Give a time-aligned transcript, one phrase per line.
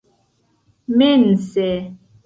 [0.97, 1.69] mense